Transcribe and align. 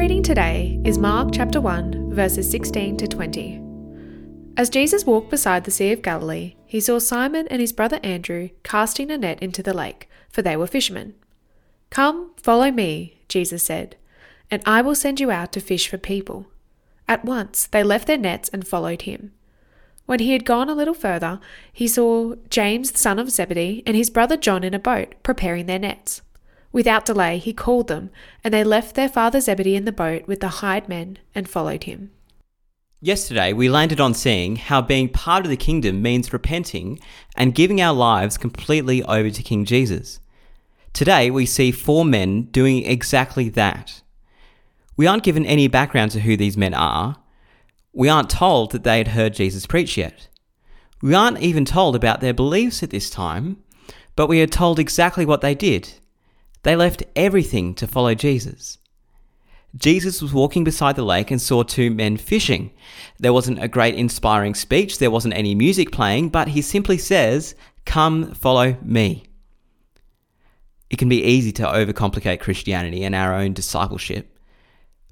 reading 0.00 0.22
today 0.22 0.80
is 0.82 0.96
Mark 0.96 1.28
chapter 1.30 1.60
1, 1.60 2.14
verses 2.14 2.50
16 2.50 2.96
to 2.96 3.06
20. 3.06 3.60
As 4.56 4.70
Jesus 4.70 5.04
walked 5.04 5.28
beside 5.28 5.64
the 5.64 5.70
Sea 5.70 5.92
of 5.92 6.00
Galilee, 6.00 6.54
he 6.64 6.80
saw 6.80 6.98
Simon 6.98 7.46
and 7.48 7.60
his 7.60 7.74
brother 7.74 8.00
Andrew 8.02 8.48
casting 8.62 9.10
a 9.10 9.18
net 9.18 9.42
into 9.42 9.62
the 9.62 9.74
lake, 9.74 10.08
for 10.30 10.40
they 10.40 10.56
were 10.56 10.66
fishermen. 10.66 11.16
Come, 11.90 12.30
follow 12.38 12.70
me, 12.70 13.18
Jesus 13.28 13.62
said, 13.62 13.96
and 14.50 14.62
I 14.64 14.80
will 14.80 14.94
send 14.94 15.20
you 15.20 15.30
out 15.30 15.52
to 15.52 15.60
fish 15.60 15.86
for 15.86 15.98
people. 15.98 16.46
At 17.06 17.26
once 17.26 17.66
they 17.66 17.82
left 17.82 18.06
their 18.06 18.16
nets 18.16 18.48
and 18.48 18.66
followed 18.66 19.02
him. 19.02 19.32
When 20.06 20.20
he 20.20 20.32
had 20.32 20.46
gone 20.46 20.70
a 20.70 20.74
little 20.74 20.94
further, 20.94 21.40
he 21.70 21.86
saw 21.86 22.36
James 22.48 22.92
the 22.92 22.98
son 22.98 23.18
of 23.18 23.30
Zebedee 23.30 23.82
and 23.84 23.94
his 23.98 24.08
brother 24.08 24.38
John 24.38 24.64
in 24.64 24.72
a 24.72 24.78
boat, 24.78 25.16
preparing 25.22 25.66
their 25.66 25.78
nets. 25.78 26.22
Without 26.72 27.04
delay, 27.04 27.38
he 27.38 27.52
called 27.52 27.88
them, 27.88 28.10
and 28.44 28.54
they 28.54 28.62
left 28.62 28.94
their 28.94 29.08
father 29.08 29.40
Zebedee 29.40 29.76
in 29.76 29.84
the 29.84 29.92
boat 29.92 30.26
with 30.26 30.40
the 30.40 30.48
hired 30.48 30.88
men 30.88 31.18
and 31.34 31.48
followed 31.48 31.84
him. 31.84 32.10
Yesterday, 33.00 33.52
we 33.52 33.68
landed 33.68 34.00
on 34.00 34.14
seeing 34.14 34.56
how 34.56 34.82
being 34.82 35.08
part 35.08 35.44
of 35.44 35.50
the 35.50 35.56
kingdom 35.56 36.02
means 36.02 36.32
repenting 36.32 37.00
and 37.34 37.54
giving 37.54 37.80
our 37.80 37.94
lives 37.94 38.36
completely 38.36 39.02
over 39.04 39.30
to 39.30 39.42
King 39.42 39.64
Jesus. 39.64 40.20
Today, 40.92 41.30
we 41.30 41.46
see 41.46 41.72
four 41.72 42.04
men 42.04 42.42
doing 42.50 42.84
exactly 42.84 43.48
that. 43.50 44.02
We 44.96 45.06
aren't 45.06 45.22
given 45.22 45.46
any 45.46 45.66
background 45.66 46.10
to 46.12 46.20
who 46.20 46.36
these 46.36 46.58
men 46.58 46.74
are, 46.74 47.16
we 47.92 48.08
aren't 48.08 48.30
told 48.30 48.70
that 48.70 48.84
they 48.84 48.98
had 48.98 49.08
heard 49.08 49.34
Jesus 49.34 49.66
preach 49.66 49.96
yet. 49.96 50.28
We 51.02 51.14
aren't 51.14 51.40
even 51.40 51.64
told 51.64 51.96
about 51.96 52.20
their 52.20 52.34
beliefs 52.34 52.82
at 52.82 52.90
this 52.90 53.10
time, 53.10 53.62
but 54.14 54.28
we 54.28 54.40
are 54.42 54.46
told 54.46 54.78
exactly 54.78 55.24
what 55.24 55.40
they 55.40 55.54
did. 55.54 55.94
They 56.62 56.76
left 56.76 57.02
everything 57.16 57.74
to 57.74 57.86
follow 57.86 58.14
Jesus. 58.14 58.78
Jesus 59.76 60.20
was 60.20 60.32
walking 60.32 60.64
beside 60.64 60.96
the 60.96 61.04
lake 61.04 61.30
and 61.30 61.40
saw 61.40 61.62
two 61.62 61.90
men 61.90 62.16
fishing. 62.16 62.72
There 63.18 63.32
wasn't 63.32 63.62
a 63.62 63.68
great 63.68 63.94
inspiring 63.94 64.54
speech, 64.54 64.98
there 64.98 65.10
wasn't 65.10 65.34
any 65.34 65.54
music 65.54 65.92
playing, 65.92 66.30
but 66.30 66.48
he 66.48 66.62
simply 66.62 66.98
says, 66.98 67.54
Come, 67.84 68.34
follow 68.34 68.76
me. 68.82 69.24
It 70.90 70.98
can 70.98 71.08
be 71.08 71.22
easy 71.22 71.52
to 71.52 71.62
overcomplicate 71.62 72.40
Christianity 72.40 73.04
and 73.04 73.14
our 73.14 73.32
own 73.32 73.52
discipleship. 73.52 74.36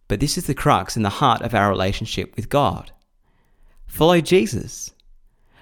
But 0.08 0.20
this 0.20 0.36
is 0.36 0.46
the 0.46 0.54
crux 0.54 0.96
and 0.96 1.04
the 1.04 1.10
heart 1.10 1.42
of 1.42 1.54
our 1.54 1.68
relationship 1.68 2.34
with 2.34 2.48
God. 2.48 2.90
Follow 3.86 4.20
Jesus. 4.20 4.92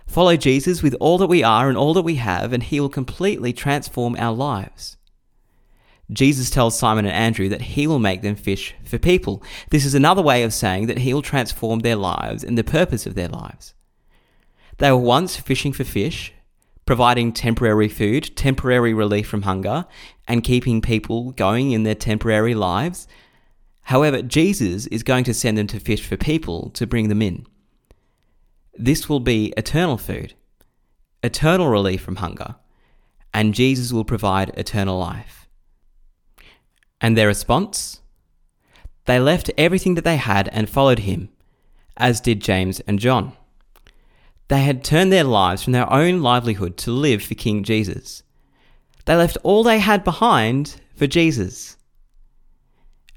Follow 0.07 0.37
Jesus 0.37 0.83
with 0.83 0.95
all 1.01 1.19
that 1.19 1.27
we 1.27 1.43
are 1.43 1.69
and 1.69 1.77
all 1.77 1.93
that 1.95 2.03
we 2.03 2.15
have, 2.15 2.53
and 2.53 2.63
he 2.63 2.81
will 2.81 2.89
completely 2.89 3.53
transform 3.53 4.17
our 4.19 4.33
lives. 4.33 4.97
Jesus 6.13 6.51
tells 6.51 6.79
Simon 6.79 7.05
and 7.05 7.15
Andrew 7.15 7.49
that 7.49 7.63
he 7.63 7.87
will 7.87 7.99
make 7.99 8.23
them 8.23 8.37
fish 8.37 8.75
for 8.85 8.99
people. 8.99 9.43
This 9.71 9.85
is 9.85 9.95
another 9.95 10.23
way 10.23 10.43
of 10.43 10.55
saying 10.55 10.87
that 10.87 10.99
he 10.99 11.13
will 11.13 11.23
transform 11.23 11.81
their 11.81 11.97
lives 11.97 12.45
and 12.45 12.57
the 12.57 12.65
purpose 12.65 13.07
of 13.07 13.15
their 13.15 13.29
lives. 13.29 13.75
They 14.79 14.91
were 14.91 14.99
once 14.99 15.37
fishing 15.37 15.73
for 15.73 15.85
fish, 15.85 16.33
providing 16.85 17.33
temporary 17.33 17.89
food, 17.89 18.37
temporary 18.37 18.95
relief 18.95 19.27
from 19.27 19.43
hunger, 19.43 19.87
and 20.29 20.45
keeping 20.45 20.81
people 20.81 21.33
going 21.33 21.73
in 21.73 21.83
their 21.83 21.95
temporary 21.95 22.55
lives 22.55 23.09
However, 23.87 24.21
Jesus 24.21 24.89
is 24.89 25.05
going 25.05 25.23
to 25.25 25.33
send 25.33 25.57
them 25.57 25.69
to 25.69 25.79
fish 25.79 26.05
for 26.05 26.17
people 26.17 26.71
to 26.71 26.89
bring 26.89 27.09
them 27.09 27.23
in. 27.23 27.47
This 28.75 29.09
will 29.09 29.21
be 29.21 29.55
eternal 29.57 29.97
food, 29.97 30.35
eternal 31.23 31.69
relief 31.69 32.01
from 32.01 32.17
hunger, 32.17 32.57
and 33.33 33.55
Jesus 33.55 33.93
will 33.93 34.05
provide 34.05 34.51
eternal 34.57 34.99
life. 34.99 35.46
And 37.01 37.17
their 37.17 37.27
response? 37.27 38.01
They 39.05 39.21
left 39.21 39.51
everything 39.57 39.95
that 39.95 40.05
they 40.05 40.17
had 40.17 40.49
and 40.49 40.69
followed 40.69 41.01
him, 41.01 41.29
as 41.97 42.21
did 42.21 42.41
James 42.41 42.81
and 42.81 42.99
John. 42.99 43.33
They 44.49 44.63
had 44.63 44.85
turned 44.85 45.13
their 45.13 45.25
lives 45.25 45.63
from 45.63 45.73
their 45.73 45.93
own 45.93 46.23
livelihood 46.23 46.77
to 46.79 46.91
live 46.91 47.23
for 47.23 47.35
King 47.35 47.65
Jesus. 47.65 48.23
They 49.05 49.15
left 49.15 49.39
all 49.43 49.63
they 49.63 49.79
had 49.79 50.05
behind 50.05 50.81
for 50.95 51.07
Jesus. 51.07 51.77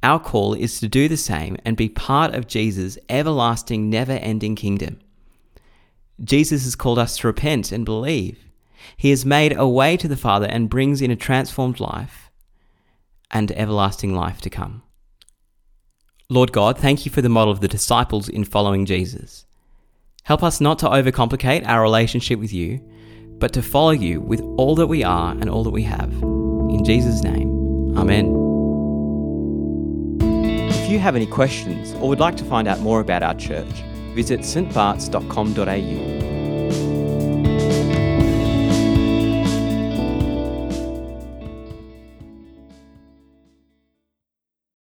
Our 0.02 0.20
call 0.20 0.54
is 0.54 0.80
to 0.80 0.88
do 0.88 1.08
the 1.08 1.18
same 1.18 1.58
and 1.66 1.76
be 1.76 1.90
part 1.90 2.34
of 2.34 2.48
Jesus' 2.48 2.98
everlasting, 3.10 3.90
never 3.90 4.14
ending 4.14 4.56
kingdom. 4.56 5.00
Jesus 6.24 6.64
has 6.64 6.76
called 6.76 7.00
us 7.00 7.18
to 7.18 7.28
repent 7.28 7.72
and 7.72 7.86
believe. 7.86 8.40
He 8.96 9.10
has 9.10 9.26
made 9.26 9.58
a 9.58 9.68
way 9.68 9.98
to 9.98 10.08
the 10.08 10.18
Father 10.18 10.46
and 10.46 10.70
brings 10.70 11.02
in 11.02 11.12
a 11.12 11.16
transformed 11.16 11.80
life 11.80 12.29
and 13.32 13.52
everlasting 13.52 14.14
life 14.16 14.42
to 14.42 14.50
come. 14.50 14.84
Lord 16.30 16.52
God, 16.52 16.78
thank 16.78 17.06
you 17.06 17.12
for 17.12 17.22
the 17.22 17.30
model 17.30 17.52
of 17.52 17.62
the 17.62 17.68
disciples 17.68 18.30
in 18.30 18.44
following 18.44 18.86
Jesus. 18.86 19.46
Help 20.24 20.44
us 20.44 20.62
not 20.62 20.78
to 20.80 20.88
overcomplicate 20.88 21.68
our 21.68 21.82
relationship 21.82 22.40
with 22.40 22.54
you, 22.54 22.80
but 23.40 23.54
to 23.54 23.62
follow 23.62 23.92
you 23.92 24.22
with 24.22 24.42
all 24.58 24.76
that 24.76 24.88
we 24.88 25.04
are 25.04 25.32
and 25.32 25.50
all 25.50 25.64
that 25.64 25.72
we 25.72 25.84
have. 25.84 26.12
In 26.12 26.84
Jesus' 26.84 27.24
name, 27.24 27.50
Amen. 27.98 28.28
If 30.70 30.90
you 30.90 31.00
have 31.00 31.16
any 31.16 31.26
questions 31.26 31.94
or 31.96 32.10
would 32.10 32.20
like 32.20 32.38
to 32.38 32.46
find 32.46 32.68
out 32.68 32.80
more 32.80 33.00
about 33.00 33.24
our 33.24 33.36
church, 33.36 33.84
visit 34.14 34.42
stbarts.com.au 34.42 36.29